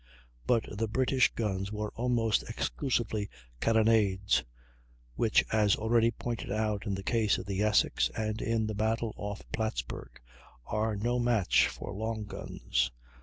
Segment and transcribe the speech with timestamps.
[0.47, 4.43] But the British guns were almost exclusively carronades
[5.13, 9.13] which, as already pointed out in the case of the Essex and in the battle
[9.15, 10.19] off Plattsburg,
[10.65, 12.89] are no match for long guns.